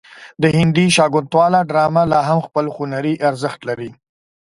[0.41, 3.89] د هندي شاکونتالا ډرامه لا هم خپل هنري ارزښت لري.